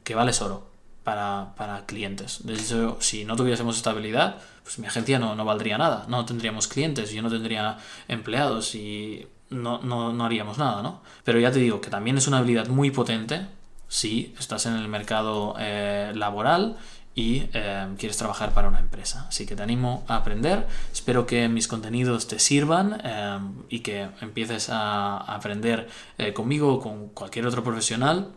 que 0.02 0.14
vales 0.14 0.40
oro 0.40 0.69
para, 1.04 1.84
clientes. 1.86 2.40
De 2.44 2.54
hecho, 2.54 2.98
si 3.00 3.24
no 3.24 3.36
tuviésemos 3.36 3.76
esta 3.76 3.90
habilidad, 3.90 4.36
pues 4.62 4.78
mi 4.78 4.86
agencia 4.86 5.18
no, 5.18 5.34
no 5.34 5.44
valdría 5.44 5.78
nada. 5.78 6.04
No 6.08 6.24
tendríamos 6.24 6.68
clientes, 6.68 7.10
yo 7.10 7.22
no 7.22 7.30
tendría 7.30 7.78
empleados 8.08 8.74
y 8.74 9.26
no, 9.50 9.80
no, 9.82 10.24
haríamos 10.24 10.58
nada, 10.58 10.82
¿no? 10.82 11.02
Pero 11.24 11.38
ya 11.38 11.50
te 11.50 11.58
digo 11.58 11.80
que 11.80 11.90
también 11.90 12.16
es 12.16 12.28
una 12.28 12.38
habilidad 12.38 12.68
muy 12.68 12.90
potente 12.90 13.46
si 13.88 14.34
estás 14.38 14.66
en 14.66 14.74
el 14.74 14.86
mercado 14.86 15.56
eh, 15.58 16.12
laboral 16.14 16.76
y 17.12 17.48
eh, 17.52 17.88
quieres 17.98 18.16
trabajar 18.16 18.54
para 18.54 18.68
una 18.68 18.78
empresa. 18.78 19.26
Así 19.28 19.46
que 19.46 19.56
te 19.56 19.62
animo 19.62 20.04
a 20.06 20.16
aprender. 20.16 20.68
Espero 20.92 21.26
que 21.26 21.48
mis 21.48 21.66
contenidos 21.66 22.28
te 22.28 22.38
sirvan 22.38 23.00
eh, 23.02 23.38
y 23.68 23.80
que 23.80 24.08
empieces 24.20 24.70
a, 24.70 25.16
aprender 25.16 25.88
conmigo 26.34 26.74
o 26.74 26.80
con 26.80 27.08
cualquier 27.08 27.46
otro 27.46 27.64
profesional 27.64 28.32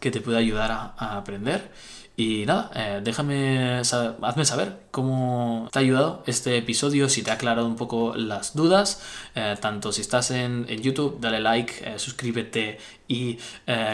que 0.00 0.10
te 0.10 0.20
pueda 0.20 0.38
ayudar 0.38 0.70
a 0.70 1.16
aprender. 1.16 1.70
Y 2.18 2.46
nada, 2.46 2.72
eh, 2.74 3.00
déjame, 3.00 3.78
hazme 3.78 4.44
saber 4.44 4.80
cómo 4.90 5.68
te 5.70 5.78
ha 5.78 5.82
ayudado 5.82 6.24
este 6.26 6.56
episodio, 6.56 7.08
si 7.08 7.22
te 7.22 7.30
ha 7.30 7.34
aclarado 7.34 7.64
un 7.64 7.76
poco 7.76 8.16
las 8.16 8.56
dudas, 8.56 9.00
eh, 9.36 9.54
tanto 9.60 9.92
si 9.92 10.00
estás 10.00 10.32
en, 10.32 10.66
YouTube, 10.66 11.20
dale 11.20 11.38
like, 11.38 11.74
eh, 11.84 11.96
suscríbete 12.00 12.80
y 13.08 13.38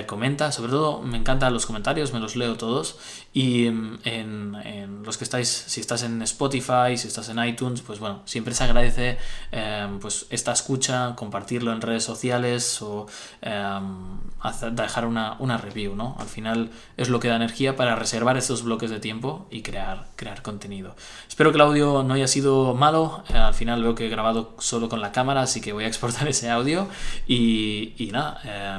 comenta. 0.07 0.53
Sobre 0.53 0.73
todo 0.73 1.01
me 1.01 1.17
encantan 1.17 1.53
los 1.53 1.67
comentarios, 1.67 2.13
me 2.13 2.21
los 2.21 2.37
leo 2.37 2.57
todos. 2.57 2.99
Y 3.33 3.71
mm, 3.71 3.99
en, 4.05 5.03
los 5.05 5.17
que 5.19 5.25
estáis, 5.25 5.49
si 5.49 5.81
estás 5.81 6.03
en 6.03 6.21
Spotify, 6.23 6.97
si 6.97 7.09
estás 7.09 7.29
en 7.29 7.43
iTunes, 7.45 7.81
pues 7.83 7.99
bueno, 7.99 8.23
siempre 8.25 8.55
se 8.55 8.65
agradece 8.65 9.19
pues 10.01 10.27
esta 10.31 10.53
escucha, 10.53 11.15
compartirlo 11.15 11.73
en 11.73 11.81
redes 11.81 12.05
sociales 12.05 12.81
o 12.83 13.07
dejar 14.73 15.07
una, 15.07 15.37
una 15.39 15.59
review, 15.59 15.95
¿no? 15.95 16.17
Al 16.19 16.27
final 16.27 16.71
es 16.97 17.09
lo 17.09 17.21
que 17.21 17.29
da 17.29 17.37
energía 17.37 17.77
para 17.77 17.97
reservar 17.97 18.37
estos 18.37 18.63
bloques 18.63 18.91
de 18.91 19.01
tiempo 19.01 19.47
y 19.51 19.63
crear, 19.63 20.07
crear 20.17 20.43
contenido. 20.43 20.95
Espero 21.29 21.51
que 21.51 21.57
el 21.57 21.63
audio 21.63 22.03
no 22.03 22.15
haya 22.15 22.27
sido 22.27 22.75
malo. 22.75 23.25
Eh, 23.29 23.37
al 23.37 23.55
final 23.55 23.83
veo 23.83 23.95
que 23.95 24.07
he 24.07 24.09
grabado 24.09 24.55
solo 24.59 24.89
con 24.89 25.01
la 25.01 25.13
cámara, 25.13 25.43
así 25.43 25.61
que 25.61 25.73
voy 25.73 25.85
a 25.85 25.87
exportar 25.95 26.29
ese 26.29 26.51
audio. 26.51 26.89
Y, 27.27 28.11
nada, 28.13 28.41
eh, 28.45 28.79